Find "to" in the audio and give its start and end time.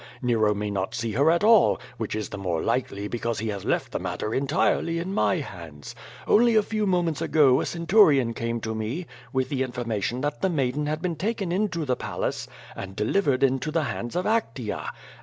8.61-8.73